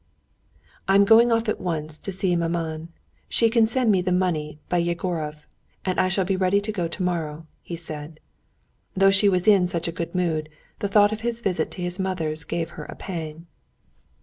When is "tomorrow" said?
6.87-7.45